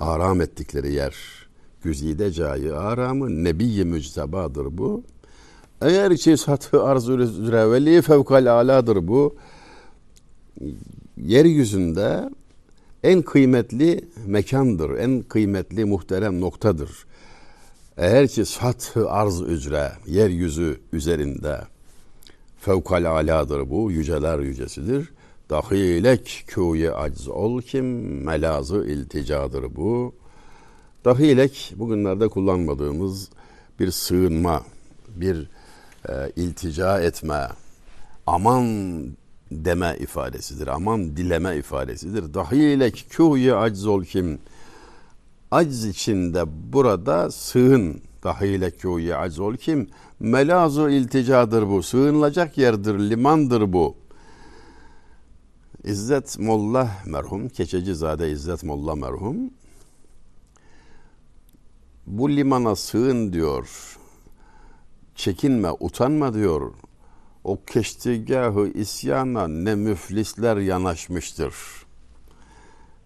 Aram 0.00 0.40
ettikleri 0.40 0.92
yer. 0.92 1.14
Güzide 1.82 2.32
cayı 2.32 2.76
aramı 2.76 3.44
nebiyi 3.44 3.84
müctebadır 3.84 4.78
bu. 4.78 5.04
Eğer 5.80 6.16
ki 6.16 6.36
satı 6.36 6.82
arzu 6.82 7.18
üzere 7.18 7.70
veli 7.70 8.02
fevkal 8.02 8.46
aladır 8.46 9.08
bu. 9.08 9.36
Yeryüzünde 11.16 12.30
en 13.02 13.22
kıymetli 13.22 14.08
mekandır, 14.26 14.90
en 14.90 15.22
kıymetli 15.22 15.84
muhterem 15.84 16.40
noktadır. 16.40 17.06
Eğer 17.96 18.28
ki 18.28 18.44
sathı 18.44 19.10
arz 19.10 19.40
üzere, 19.40 19.92
yeryüzü 20.06 20.80
üzerinde 20.92 21.60
fevkal 22.60 23.04
aladır 23.04 23.70
bu, 23.70 23.90
yüceler 23.90 24.38
yücesidir. 24.38 25.12
Dahilek 25.50 26.44
kûye 26.54 26.92
acz 26.92 27.28
ol 27.28 27.62
kim, 27.62 27.86
melazı 28.24 28.76
ilticadır 28.76 29.76
bu. 29.76 30.14
Dahilek 31.04 31.74
bugünlerde 31.76 32.28
kullanmadığımız 32.28 33.28
bir 33.80 33.90
sığınma, 33.90 34.62
bir 35.08 35.50
e, 36.08 36.32
iltica 36.36 37.00
etme, 37.00 37.48
aman 38.26 38.66
deme 39.50 39.96
ifadesidir. 40.00 40.66
Aman 40.66 41.16
dileme 41.16 41.56
ifadesidir. 41.56 42.34
Dahilek 42.34 43.06
kûye 43.16 43.54
acz 43.54 43.86
ol 43.86 44.04
kim, 44.04 44.38
Acz 45.52 45.84
içinde 45.84 46.72
burada 46.72 47.30
sığın. 47.30 48.02
Dahile 48.24 48.70
kûye 48.70 49.16
acz 49.16 49.38
ol 49.38 49.56
kim? 49.56 49.88
Melazu 50.20 50.88
ilticadır 50.88 51.68
bu. 51.68 51.82
Sığınılacak 51.82 52.58
yerdir, 52.58 52.98
limandır 52.98 53.72
bu. 53.72 53.96
İzzet 55.84 56.38
Molla 56.38 56.90
merhum, 57.06 57.48
Keçecizade 57.48 58.30
İzzet 58.30 58.64
Molla 58.64 58.94
merhum. 58.94 59.36
Bu 62.06 62.30
limana 62.30 62.76
sığın 62.76 63.32
diyor. 63.32 63.96
Çekinme, 65.14 65.68
utanma 65.80 66.34
diyor. 66.34 66.72
O 67.44 67.64
keştigahı 67.64 68.68
isyana 68.68 69.48
ne 69.48 69.74
müflisler 69.74 70.56
yanaşmıştır.'' 70.56 71.91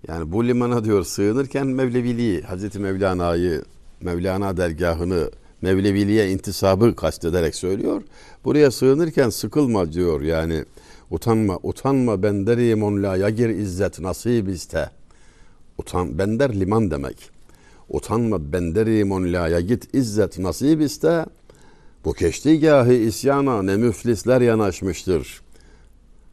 Yani 0.09 0.33
bu 0.33 0.45
limana 0.45 0.85
diyor 0.85 1.05
sığınırken 1.05 1.67
Mevleviliği, 1.67 2.43
Hazreti 2.43 2.79
Mevlana'yı, 2.79 3.63
Mevlana 4.01 4.57
dergahını, 4.57 5.31
Mevleviliğe 5.63 6.31
intisabı 6.31 6.97
kastederek 6.97 7.55
söylüyor. 7.55 8.03
Buraya 8.45 8.71
sığınırken 8.71 9.31
sıkılma 9.31 9.93
diyor 9.93 10.21
yani. 10.21 10.65
Utanma, 11.11 11.59
utanma 11.63 12.23
benderim 12.23 12.83
on 12.83 13.03
la 13.03 13.17
yagir 13.17 13.49
izzet 13.49 14.01
nasib 14.01 14.49
iste. 14.49 14.91
Utan, 15.79 16.19
bender 16.19 16.61
liman 16.61 16.91
demek. 16.91 17.31
Utanma 17.89 18.53
benderim 18.53 19.13
on 19.13 19.33
la 19.33 19.49
yagit 19.49 19.95
izzet 19.95 20.39
nasib 20.39 20.81
iste. 20.81 21.27
Bu 22.05 22.13
keştigahı 22.13 22.93
isyana 22.93 23.63
ne 23.63 23.77
müflisler 23.77 24.41
yanaşmıştır. 24.41 25.41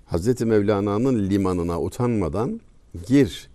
Hazreti 0.06 0.46
Mevlana'nın 0.46 1.30
limanına 1.30 1.82
utanmadan 1.82 2.62
gir 3.08 3.50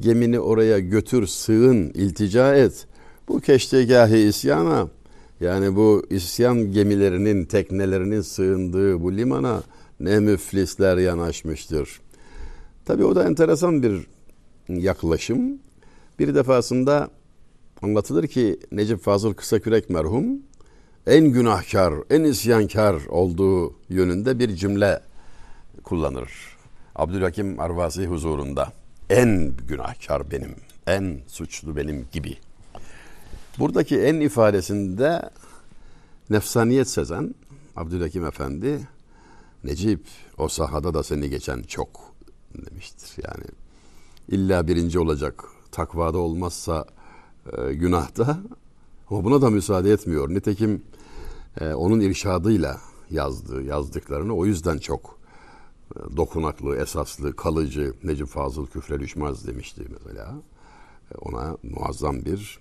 gemini 0.00 0.40
oraya 0.40 0.78
götür, 0.78 1.26
sığın, 1.26 1.90
iltica 1.90 2.54
et. 2.54 2.86
Bu 3.28 3.40
keştegâhi 3.40 4.18
isyana 4.18 4.88
yani 5.40 5.76
bu 5.76 6.06
isyan 6.10 6.72
gemilerinin, 6.72 7.44
teknelerinin 7.44 8.20
sığındığı 8.20 9.02
bu 9.02 9.12
limana 9.12 9.62
ne 10.00 10.20
müflisler 10.20 10.96
yanaşmıştır. 10.96 12.00
Tabi 12.84 13.04
o 13.04 13.14
da 13.14 13.24
enteresan 13.24 13.82
bir 13.82 14.06
yaklaşım. 14.68 15.58
Bir 16.18 16.34
defasında 16.34 17.10
anlatılır 17.82 18.26
ki 18.26 18.60
Necip 18.72 19.00
Fazıl 19.00 19.34
Kısakürek 19.34 19.90
merhum 19.90 20.24
en 21.06 21.24
günahkar, 21.24 21.94
en 22.10 22.24
isyankar 22.24 23.06
olduğu 23.08 23.74
yönünde 23.88 24.38
bir 24.38 24.56
cümle 24.56 25.00
kullanır. 25.84 26.30
Abdülhakim 26.96 27.60
Arvasi 27.60 28.06
huzurunda 28.06 28.72
en 29.10 29.52
günahkar 29.68 30.30
benim, 30.30 30.54
en 30.86 31.20
suçlu 31.26 31.76
benim 31.76 32.06
gibi. 32.12 32.36
Buradaki 33.58 34.00
en 34.00 34.20
ifadesinde 34.20 35.30
nefsaniyet 36.30 36.88
sezen 36.88 37.34
Abdülhakim 37.76 38.26
Efendi 38.26 38.88
Necip 39.64 40.00
o 40.38 40.48
sahada 40.48 40.94
da 40.94 41.02
seni 41.02 41.30
geçen 41.30 41.62
çok 41.62 41.88
demiştir. 42.54 43.24
Yani 43.24 43.44
illa 44.28 44.66
birinci 44.66 44.98
olacak 44.98 45.44
takvada 45.72 46.18
olmazsa 46.18 46.84
e, 47.52 47.72
günahta 47.74 48.38
ama 49.10 49.24
buna 49.24 49.42
da 49.42 49.50
müsaade 49.50 49.92
etmiyor. 49.92 50.28
Nitekim 50.28 50.82
e, 51.60 51.74
onun 51.74 52.00
irşadıyla 52.00 52.80
yazdığı 53.10 53.62
yazdıklarını 53.62 54.36
o 54.36 54.46
yüzden 54.46 54.78
çok 54.78 55.17
dokunaklı, 56.16 56.76
esaslı, 56.76 57.36
kalıcı 57.36 57.92
Necip 58.04 58.26
Fazıl 58.26 58.66
küfre 58.66 59.00
düşmez 59.00 59.46
demişti 59.46 59.82
mesela. 59.90 60.34
E, 61.14 61.18
ona 61.18 61.56
muazzam 61.62 62.24
bir 62.24 62.60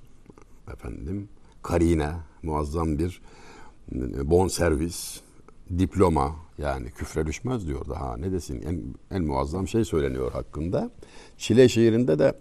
efendim 0.74 1.30
karine, 1.64 2.12
muazzam 2.44 3.00
bir 3.00 3.22
e, 3.96 4.30
bon 4.30 4.48
servis, 4.48 5.20
diploma 5.78 6.36
yani 6.58 6.92
küfre 6.92 7.26
düşmez 7.28 7.68
diyor 7.68 7.90
daha 7.90 8.18
ne 8.18 8.32
desin? 8.32 8.62
En, 8.62 8.84
en 9.18 9.24
muazzam 9.24 9.68
şey 9.68 9.86
söyleniyor 9.86 10.32
hakkında. 10.32 10.92
Çile 11.38 11.70
şiirinde 11.70 12.20
de 12.20 12.34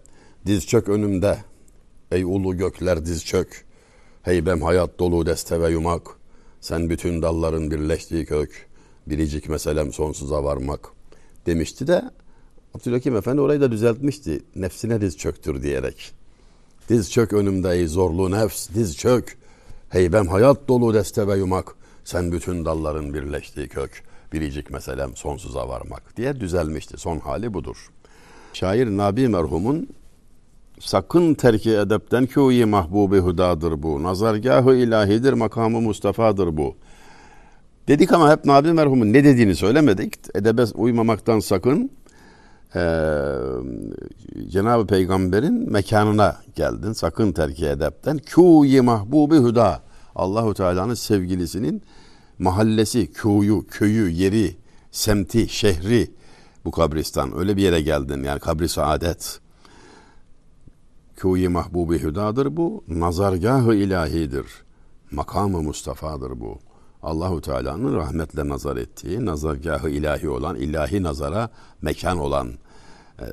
diz 0.46 0.66
çök 0.66 0.88
önümde 0.88 1.38
ey 2.10 2.24
ulu 2.24 2.56
gökler 2.56 3.06
diz 3.06 3.24
çök. 3.24 3.64
Heybem 4.22 4.62
hayat 4.62 4.98
dolu 4.98 5.26
deste 5.26 5.60
ve 5.60 5.70
yumak. 5.70 6.02
Sen 6.60 6.90
bütün 6.90 7.22
dalların 7.22 7.70
birleştiği 7.70 8.24
kök 8.24 8.65
biricik 9.06 9.48
meselem 9.48 9.92
sonsuza 9.92 10.44
varmak 10.44 10.88
demişti 11.46 11.86
de 11.86 12.10
Abdülhakim 12.76 13.16
Efendi 13.16 13.40
orayı 13.40 13.60
da 13.60 13.72
düzeltmişti. 13.72 14.42
Nefsine 14.56 15.00
diz 15.00 15.16
çöktür 15.16 15.62
diyerek. 15.62 16.12
Diz 16.88 17.12
çök 17.12 17.32
önümde 17.32 17.70
ey 17.70 17.86
zorlu 17.86 18.30
nefs, 18.30 18.68
diz 18.74 18.96
çök. 18.96 19.38
Heybem 19.88 20.28
hayat 20.28 20.68
dolu 20.68 20.94
deste 20.94 21.26
ve 21.26 21.36
yumak. 21.36 21.74
Sen 22.04 22.32
bütün 22.32 22.64
dalların 22.64 23.14
birleştiği 23.14 23.68
kök. 23.68 24.02
Biricik 24.32 24.70
meselem 24.70 25.16
sonsuza 25.16 25.68
varmak 25.68 26.16
diye 26.16 26.40
düzelmişti. 26.40 26.96
Son 26.96 27.18
hali 27.18 27.54
budur. 27.54 27.90
Şair 28.52 28.86
Nabi 28.86 29.28
merhumun 29.28 29.88
sakın 30.80 31.34
terki 31.34 31.70
edepten 31.70 32.26
kûyi 32.26 32.64
mahbubi 32.64 33.18
hudadır 33.18 33.82
bu. 33.82 34.02
Nazargahı 34.02 34.74
ilahidir 34.74 35.32
makamı 35.32 35.80
Mustafa'dır 35.80 36.56
bu. 36.56 36.76
Dedik 37.88 38.12
ama 38.12 38.30
hep 38.30 38.44
Nabi 38.44 38.72
merhumun 38.72 39.12
ne 39.12 39.24
dediğini 39.24 39.56
söylemedik. 39.56 40.14
Edebe 40.34 40.64
uymamaktan 40.74 41.40
sakın. 41.40 41.90
Ee, 42.74 42.78
Cenab-ı 44.48 44.86
Peygamber'in 44.86 45.72
mekanına 45.72 46.36
geldin. 46.54 46.92
Sakın 46.92 47.32
terki 47.32 47.66
edepten. 47.66 48.18
Kûyi 48.18 48.80
mahbubi 48.80 49.36
huda. 49.36 49.82
Allahu 50.14 50.54
Teala'nın 50.54 50.94
sevgilisinin 50.94 51.82
mahallesi, 52.38 53.12
köyü, 53.12 53.66
köyü, 53.66 54.10
yeri, 54.10 54.56
semti, 54.90 55.48
şehri 55.48 56.10
bu 56.64 56.70
kabristan. 56.70 57.38
Öyle 57.38 57.56
bir 57.56 57.62
yere 57.62 57.80
geldin 57.80 58.22
yani 58.22 58.40
kabri 58.40 58.68
saadet. 58.68 59.40
Kûyi 61.16 61.48
mahbubi 61.48 62.02
hudadır 62.02 62.56
bu. 62.56 62.84
Nazargahı 62.88 63.74
ilahidir. 63.74 64.46
Makamı 65.10 65.62
Mustafa'dır 65.62 66.40
bu. 66.40 66.58
Allahu 67.06 67.40
Teala'nın 67.40 67.96
rahmetle 67.96 68.48
nazar 68.48 68.76
ettiği, 68.76 69.24
nazargahı 69.26 69.90
ilahi 69.90 70.28
olan, 70.28 70.56
ilahi 70.56 71.02
nazara 71.02 71.50
mekan 71.82 72.18
olan 72.18 72.52
e, 73.18 73.24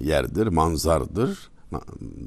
yerdir, 0.00 0.46
manzardır. 0.46 1.50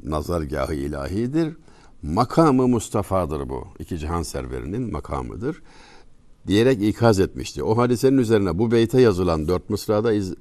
Nazargahı 0.04 0.74
ilahidir. 0.74 1.56
Makamı 2.02 2.68
Mustafa'dır 2.68 3.48
bu. 3.48 3.66
İki 3.78 3.98
cihan 3.98 4.22
serverinin 4.22 4.92
makamıdır. 4.92 5.62
Diyerek 6.46 6.82
ikaz 6.82 7.20
etmişti. 7.20 7.62
O 7.62 7.76
hadisenin 7.76 8.18
üzerine 8.18 8.58
bu 8.58 8.70
beyte 8.70 9.00
yazılan 9.00 9.48
dört 9.48 9.70
mısrada 9.70 10.12
iz, 10.12 10.34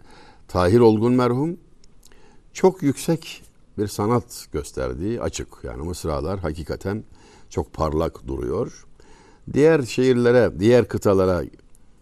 Tahir 0.48 0.80
Olgun 0.80 1.14
merhum 1.14 1.58
çok 2.54 2.84
yüksek 2.84 3.44
bir 3.78 3.88
sanat 3.88 4.48
gösterdiği 4.52 5.22
açık. 5.22 5.48
Yani 5.64 5.84
mısralar 5.84 6.40
hakikaten 6.40 7.04
çok 7.50 7.74
parlak 7.74 8.28
duruyor. 8.28 8.86
Diğer 9.54 9.82
şehirlere, 9.82 10.60
diğer 10.60 10.88
kıtalara 10.88 11.44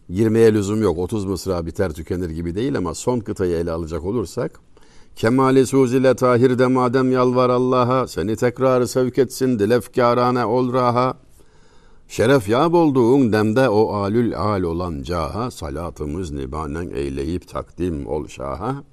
girmeye 0.10 0.54
lüzum 0.54 0.82
yok. 0.82 0.98
30 0.98 1.26
mısra 1.26 1.66
biter 1.66 1.92
tükenir 1.92 2.30
gibi 2.30 2.56
değil 2.56 2.78
ama 2.78 2.94
son 2.94 3.20
kıtayı 3.20 3.56
ele 3.56 3.72
alacak 3.72 4.06
olursak 4.06 4.60
Kemali 5.20 5.66
suz 5.66 5.94
ile 5.94 6.14
tahir 6.14 6.60
de 6.60 6.68
madem 6.68 7.12
yalvar 7.12 7.50
Allah'a 7.50 8.08
seni 8.08 8.36
tekrarı 8.36 8.88
sevk 8.88 9.18
etsin 9.18 9.60
dilefkarane 9.60 10.46
ol 10.46 10.74
raha. 10.74 11.14
Şeref 12.08 12.50
yab 12.50 12.74
olduğun 12.74 13.34
demde 13.34 13.70
o 13.70 13.94
alül 13.94 14.38
al 14.38 14.64
olan 14.64 15.04
caha 15.04 15.52
salatımız 15.52 16.32
nibanen 16.32 16.90
eyleyip 16.90 17.48
takdim 17.48 18.08
ol 18.08 18.28
şaha. 18.28 18.84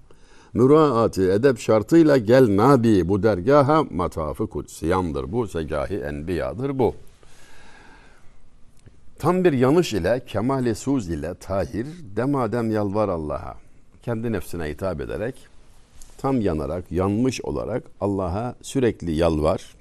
müraati 0.55 1.23
edep 1.23 1.59
şartıyla 1.59 2.17
gel 2.17 2.57
nabi 2.57 3.09
bu 3.09 3.23
dergaha 3.23 3.85
matafı 3.91 4.47
kutsiyandır 4.47 5.33
bu 5.33 5.49
segahi 5.49 5.97
enbiyadır 5.97 6.79
bu. 6.79 6.95
Tam 9.19 9.45
bir 9.45 9.53
yanış 9.53 9.93
ile 9.93 10.23
kemale 10.27 10.75
suz 10.75 11.09
ile 11.09 11.35
tahir 11.35 11.87
demadem 12.17 12.71
yalvar 12.71 13.09
Allah'a 13.09 13.57
kendi 14.03 14.33
nefsine 14.33 14.69
hitap 14.69 15.01
ederek 15.01 15.35
tam 16.19 16.41
yanarak 16.41 16.93
yanmış 16.93 17.41
olarak 17.41 17.83
Allah'a 18.01 18.55
sürekli 18.63 19.13
yalvar. 19.13 19.75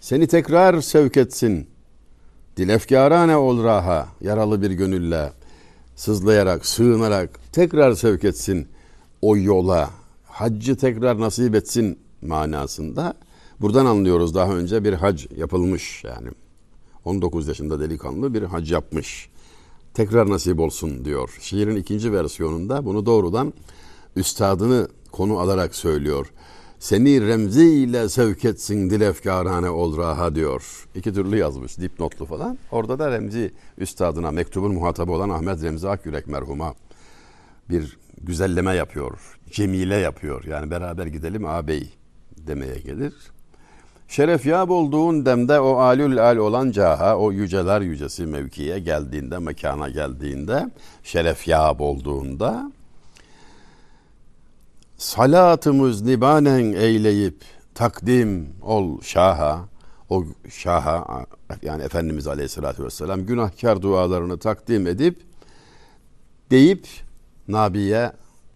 Seni 0.00 0.26
tekrar 0.26 0.80
sevk 0.80 1.16
etsin. 1.16 1.68
Dilefkarane 2.56 3.36
ol 3.36 3.64
raha 3.64 4.08
yaralı 4.20 4.62
bir 4.62 4.70
gönülle 4.70 5.32
sızlayarak, 5.96 6.66
sığınarak 6.66 7.30
tekrar 7.52 7.94
sevk 7.94 8.24
etsin 8.24 8.68
o 9.22 9.36
yola. 9.36 9.90
Haccı 10.26 10.76
tekrar 10.76 11.20
nasip 11.20 11.54
etsin 11.54 11.98
manasında. 12.22 13.14
Buradan 13.60 13.86
anlıyoruz 13.86 14.34
daha 14.34 14.52
önce 14.52 14.84
bir 14.84 14.92
hac 14.92 15.26
yapılmış 15.36 16.04
yani. 16.04 16.28
19 17.08 17.48
yaşında 17.48 17.80
delikanlı 17.80 18.34
bir 18.34 18.42
hac 18.42 18.72
yapmış. 18.72 19.28
Tekrar 19.94 20.30
nasip 20.30 20.60
olsun 20.60 21.04
diyor. 21.04 21.36
Şiirin 21.40 21.76
ikinci 21.76 22.12
versiyonunda 22.12 22.84
bunu 22.84 23.06
doğrudan 23.06 23.52
üstadını 24.16 24.88
konu 25.12 25.38
alarak 25.38 25.74
söylüyor. 25.74 26.32
Seni 26.78 27.26
remziyle 27.26 28.08
sevk 28.08 28.44
etsin 28.44 28.90
dilefkarane 28.90 29.70
ol 29.70 29.96
raha 29.96 30.34
diyor. 30.34 30.88
İki 30.94 31.14
türlü 31.14 31.36
yazmış 31.36 31.78
dipnotlu 31.78 32.26
falan. 32.26 32.58
Orada 32.72 32.98
da 32.98 33.10
Remzi 33.10 33.52
üstadına 33.78 34.30
mektubun 34.30 34.74
muhatabı 34.74 35.12
olan 35.12 35.30
Ahmet 35.30 35.62
Remzi 35.62 35.88
Akyürek 35.88 36.26
merhuma 36.26 36.74
bir 37.70 37.98
güzelleme 38.22 38.74
yapıyor. 38.74 39.38
Cemile 39.50 39.96
yapıyor. 39.96 40.44
Yani 40.44 40.70
beraber 40.70 41.06
gidelim 41.06 41.46
ağabey 41.46 41.88
demeye 42.46 42.78
gelir. 42.78 43.14
Şeref 44.08 44.46
yab 44.46 44.70
olduğun 44.70 45.26
demde 45.26 45.60
o 45.60 45.76
alül 45.76 46.30
al 46.30 46.36
olan 46.36 46.70
caha, 46.70 47.16
o 47.16 47.32
yüceler 47.32 47.80
yücesi 47.80 48.26
mevkiye 48.26 48.78
geldiğinde, 48.78 49.38
mekana 49.38 49.88
geldiğinde, 49.88 50.70
şeref 51.02 51.48
yab 51.48 51.80
olduğunda 51.80 52.72
salatımız 54.96 56.02
nibanen 56.02 56.72
eyleyip 56.72 57.44
takdim 57.74 58.48
ol 58.62 59.00
şaha, 59.02 59.64
o 60.10 60.24
şaha 60.50 61.24
yani 61.62 61.82
Efendimiz 61.82 62.26
Aleyhisselatü 62.26 62.84
Vesselam 62.84 63.26
günahkar 63.26 63.82
dualarını 63.82 64.38
takdim 64.38 64.86
edip 64.86 65.22
deyip 66.50 66.86
Nabi'ye 67.48 68.12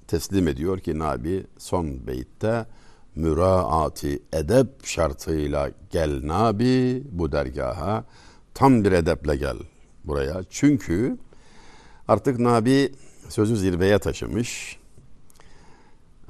teslim 0.09 0.49
ediyor 0.49 0.79
ki 0.79 0.99
Nabi 0.99 1.47
son 1.59 2.07
beytte 2.07 2.67
müraati 3.17 4.23
edep 4.33 4.87
şartıyla 4.87 5.71
gel 5.91 6.21
Nabi 6.27 7.03
bu 7.11 7.33
dergaha 7.33 8.05
tam 8.55 8.85
bir 8.85 8.93
edeple 8.93 9.37
gel 9.37 9.57
buraya. 10.05 10.43
Çünkü 10.51 11.19
artık 12.09 12.39
Nabi 12.39 12.93
sözü 13.29 13.57
zirveye 13.57 13.99
taşımış. 13.99 14.79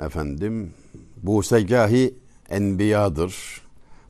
Efendim 0.03 0.75
bu 1.23 1.43
segahi 1.43 2.15
enbiyadır. 2.51 3.63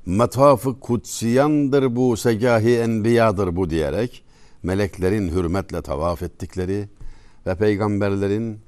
Metafı 0.07 0.81
kutsiyandır 0.81 1.97
bu 1.97 2.17
segahi 2.17 2.79
enbiyadır 2.79 3.57
bu 3.57 3.71
diyerek 3.71 4.25
meleklerin 4.63 5.29
hürmetle 5.29 5.83
tavaf 5.83 6.23
ettikleri 6.23 6.89
ve 7.47 7.55
peygamberlerin 7.55 8.59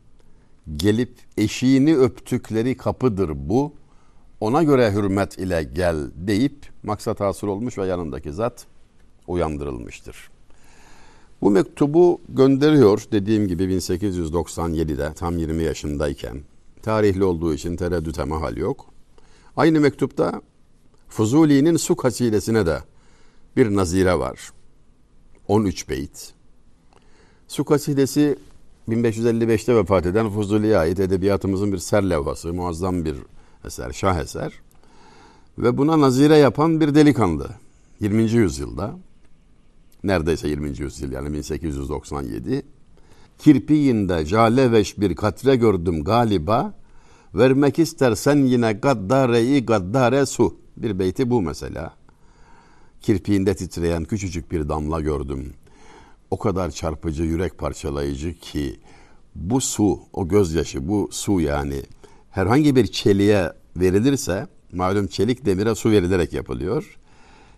gelip 0.77 1.19
eşiğini 1.37 1.97
öptükleri 1.97 2.77
kapıdır 2.77 3.33
bu. 3.35 3.75
Ona 4.45 4.63
göre 4.63 4.93
hürmet 4.93 5.39
ile 5.39 5.63
gel 5.75 5.97
deyip 6.15 6.67
maksat 6.83 7.21
hasıl 7.21 7.49
olmuş 7.49 7.79
ve 7.79 7.87
yanındaki 7.87 8.33
zat 8.33 8.67
uyandırılmıştır. 9.27 10.31
Bu 11.43 11.51
mektubu 11.51 12.21
gönderiyor 12.29 13.03
dediğim 13.13 13.49
gibi 13.49 13.63
1897'de 13.63 15.15
tam 15.15 15.39
20 15.39 15.63
yaşındayken. 15.63 16.43
Tarihli 16.83 17.25
olduğu 17.25 17.55
için 17.55 17.77
tereddüte 17.77 18.25
mahal 18.25 18.57
yok. 18.57 18.87
Aynı 19.57 19.81
mektupta 19.81 20.43
Fuzuli'nin 21.09 21.77
su 21.77 21.97
kasidesine 21.97 22.67
de 22.67 22.79
bir 23.57 23.77
nazire 23.77 24.19
var. 24.19 24.53
13 25.49 25.89
beyt. 25.89 26.33
Su 27.49 27.65
kasidesi 27.65 28.39
1555'te 28.89 29.77
vefat 29.77 30.07
eden 30.07 30.31
Fuzuli'ye 30.31 30.79
ait 30.79 31.01
edebiyatımızın 31.01 31.73
bir 31.73 31.79
serlevhası, 31.79 32.55
muazzam 32.55 33.05
bir 33.05 33.17
eser, 33.65 33.93
şaheser. 33.93 34.53
Ve 35.59 35.79
buna 35.79 36.01
nazire 36.01 36.37
yapan 36.37 36.81
bir 36.81 36.95
delikanlı. 36.95 37.49
20. 38.01 38.23
yüzyılda, 38.23 38.97
neredeyse 40.05 40.49
20. 40.49 40.79
yüzyıl 40.79 41.13
yani 41.13 41.33
1897. 41.33 42.63
Kirpiğinde 43.39 44.27
jaleveş 44.27 44.99
bir 44.99 45.17
katre 45.17 45.57
gördüm 45.57 46.05
galiba. 46.05 46.75
Vermek 47.35 47.79
istersen 47.79 48.37
yine 48.37 48.73
gaddareyi 48.73 49.67
gaddare 49.67 50.27
su. 50.27 50.57
Bir 50.77 50.99
beyti 50.99 51.31
bu 51.31 51.43
mesela. 51.43 51.95
Kirpiğinde 53.01 53.57
titreyen 53.57 54.05
küçücük 54.05 54.53
bir 54.53 54.69
damla 54.69 55.01
gördüm. 55.01 55.53
O 56.31 56.39
kadar 56.39 56.71
çarpıcı, 56.71 57.23
yürek 57.23 57.59
parçalayıcı 57.59 58.35
ki 58.35 58.81
bu 59.35 59.61
su, 59.61 60.01
o 60.13 60.29
gözyaşı, 60.29 60.89
bu 60.89 61.09
su 61.13 61.41
yani 61.41 61.83
herhangi 62.35 62.77
bir 62.77 62.87
çeliğe 62.87 63.53
verilirse, 63.77 64.47
malum 64.73 65.07
çelik 65.07 65.47
demire 65.47 65.75
su 65.75 65.91
verilerek 65.91 66.33
yapılıyor. 66.33 66.99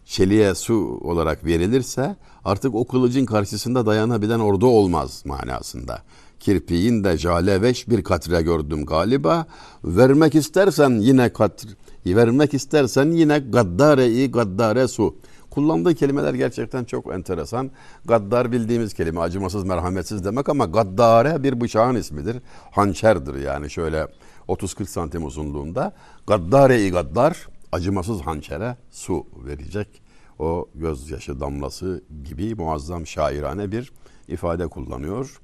Çeliğe 0.04 0.54
su 0.54 1.00
olarak 1.02 1.44
verilirse 1.44 2.16
artık 2.44 2.74
o 2.74 2.86
kılıcın 2.86 3.26
karşısında 3.26 3.86
dayanabilen 3.86 4.38
ordu 4.38 4.66
olmaz 4.66 5.22
manasında. 5.26 6.02
Kirpiğinde 6.40 7.18
jaleveş 7.18 7.88
bir 7.88 8.04
katre 8.04 8.42
gördüm 8.42 8.86
galiba. 8.86 9.46
Vermek 9.84 10.34
istersen 10.34 10.90
yine 10.90 11.32
katr, 11.32 11.66
vermek 12.06 12.54
istersen 12.54 13.10
yine 13.10 13.38
gaddare-i 13.38 14.30
gaddare 14.30 14.88
su. 14.88 15.16
Kullandığı 15.50 15.94
kelimeler 15.94 16.34
gerçekten 16.34 16.84
çok 16.84 17.14
enteresan. 17.14 17.70
Gaddar 18.04 18.52
bildiğimiz 18.52 18.94
kelime 18.94 19.20
acımasız 19.20 19.64
merhametsiz 19.64 20.24
demek 20.24 20.48
ama 20.48 20.64
gaddare 20.64 21.42
bir 21.42 21.60
bıçağın 21.60 21.94
ismidir. 21.94 22.36
Hançerdir 22.70 23.34
yani 23.34 23.70
şöyle 23.70 24.06
30-40 24.48 24.86
santim 24.86 25.24
uzunluğunda. 25.24 25.92
Gaddare-i 26.26 26.90
gaddar 26.90 27.48
acımasız 27.72 28.20
hançere 28.20 28.76
su 28.90 29.26
verecek. 29.46 30.02
O 30.38 30.68
gözyaşı 30.74 31.40
damlası 31.40 32.02
gibi 32.24 32.54
muazzam 32.54 33.06
şairane 33.06 33.72
bir 33.72 33.92
ifade 34.28 34.66
kullanıyor. 34.66 35.40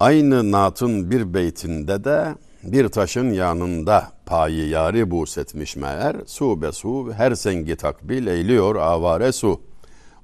Aynı 0.00 0.52
natın 0.52 1.10
bir 1.10 1.34
beytinde 1.34 2.04
de 2.04 2.34
bir 2.62 2.88
taşın 2.88 3.30
yanında 3.30 4.12
payı 4.26 4.68
yari 4.68 5.10
busetmiş 5.10 5.76
meğer 5.76 6.16
su 6.26 6.62
be 6.62 6.72
su 6.72 7.12
her 7.12 7.34
sengi 7.34 7.76
takbil 7.76 8.26
eyliyor 8.26 8.76
avare 8.76 9.32
su. 9.32 9.60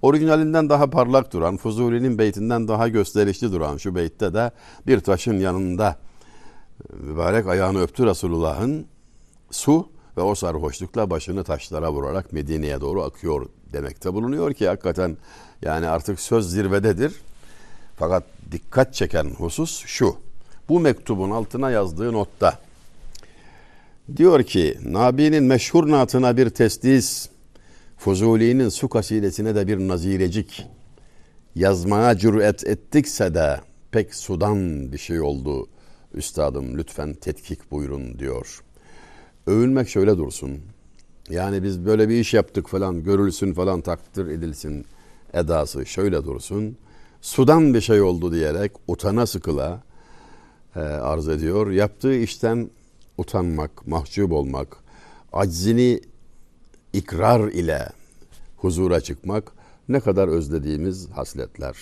Orijinalinden 0.02 0.68
daha 0.68 0.90
parlak 0.90 1.32
duran, 1.32 1.56
Fuzuli'nin 1.56 2.18
beytinden 2.18 2.68
daha 2.68 2.88
gösterişli 2.88 3.52
duran 3.52 3.76
şu 3.76 3.94
beytte 3.94 4.34
de 4.34 4.50
bir 4.86 5.00
taşın 5.00 5.38
yanında 5.38 5.96
mübarek 6.92 7.46
ayağını 7.46 7.82
öptü 7.82 8.06
Resulullah'ın 8.06 8.86
su 9.50 9.88
ve 10.16 10.20
o 10.20 10.34
sarhoşlukla 10.34 11.10
başını 11.10 11.44
taşlara 11.44 11.92
vurarak 11.92 12.32
Medine'ye 12.32 12.80
doğru 12.80 13.02
akıyor 13.02 13.46
demekte 13.72 14.14
bulunuyor 14.14 14.54
ki 14.54 14.68
hakikaten 14.68 15.16
yani 15.62 15.86
artık 15.86 16.20
söz 16.20 16.50
zirvededir. 16.50 17.12
Fakat 17.96 18.24
dikkat 18.52 18.94
çeken 18.94 19.24
husus 19.24 19.86
şu. 19.86 20.16
Bu 20.68 20.80
mektubun 20.80 21.30
altına 21.30 21.70
yazdığı 21.70 22.12
notta 22.12 22.58
diyor 24.16 24.42
ki 24.42 24.78
Nabi'nin 24.84 25.44
meşhur 25.44 25.90
natına 25.90 26.36
bir 26.36 26.50
testis, 26.50 27.28
Fuzuli'nin 27.98 28.68
su 28.68 28.88
kasidesine 28.88 29.54
de 29.54 29.66
bir 29.66 29.78
nazirecik 29.78 30.66
yazmaya 31.54 32.18
cüret 32.18 32.66
ettikse 32.66 33.34
de 33.34 33.60
pek 33.90 34.14
sudan 34.14 34.92
bir 34.92 34.98
şey 34.98 35.20
oldu. 35.20 35.68
Üstadım 36.14 36.78
lütfen 36.78 37.14
tetkik 37.14 37.70
buyurun 37.70 38.18
diyor. 38.18 38.62
Övünmek 39.46 39.88
şöyle 39.88 40.16
dursun. 40.18 40.60
Yani 41.30 41.62
biz 41.62 41.86
böyle 41.86 42.08
bir 42.08 42.20
iş 42.20 42.34
yaptık 42.34 42.68
falan 42.68 43.04
görülsün 43.04 43.52
falan 43.52 43.80
takdir 43.80 44.26
edilsin 44.26 44.86
edası 45.32 45.86
şöyle 45.86 46.24
dursun. 46.24 46.76
Sudan 47.20 47.74
bir 47.74 47.80
şey 47.80 48.02
oldu 48.02 48.32
diyerek 48.32 48.72
utana 48.88 49.26
sıkıla 49.26 49.82
e, 50.76 50.80
arz 50.80 51.28
ediyor. 51.28 51.70
Yaptığı 51.70 52.14
işten 52.14 52.70
utanmak, 53.18 53.86
mahcup 53.86 54.32
olmak, 54.32 54.76
aczini 55.32 56.00
ikrar 56.92 57.48
ile 57.48 57.88
huzura 58.56 59.00
çıkmak 59.00 59.52
ne 59.88 60.00
kadar 60.00 60.28
özlediğimiz 60.28 61.10
hasletler. 61.10 61.76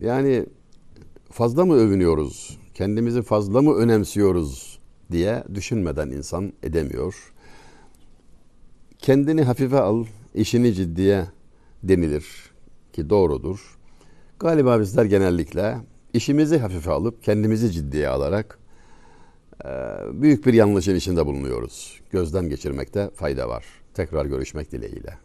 Yani 0.00 0.46
fazla 1.34 1.64
mı 1.64 1.74
övünüyoruz? 1.74 2.58
kendimizi 2.74 3.22
fazla 3.22 3.62
mı 3.62 3.74
önemsiyoruz 3.74 4.78
diye 5.12 5.44
düşünmeden 5.54 6.10
insan 6.10 6.52
edemiyor. 6.62 7.32
Kendini 8.98 9.42
hafife 9.42 9.78
al, 9.78 10.04
işini 10.34 10.74
ciddiye 10.74 11.24
denilir 11.82 12.26
ki 12.92 13.10
doğrudur. 13.10 13.78
Galiba 14.38 14.80
bizler 14.80 15.04
genellikle 15.04 15.76
işimizi 16.12 16.58
hafife 16.58 16.90
alıp 16.90 17.22
kendimizi 17.22 17.72
ciddiye 17.72 18.08
alarak 18.08 18.58
e, 19.64 19.68
büyük 20.12 20.46
bir 20.46 20.54
yanlışın 20.54 20.94
içinde 20.94 21.26
bulunuyoruz. 21.26 22.00
Gözden 22.10 22.48
geçirmekte 22.48 23.10
fayda 23.14 23.48
var. 23.48 23.64
Tekrar 23.94 24.26
görüşmek 24.26 24.72
dileğiyle. 24.72 25.23